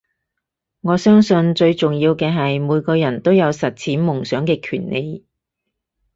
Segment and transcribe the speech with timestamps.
[0.81, 5.27] 我相信最重要嘅係每個人都有實踐夢想嘅權利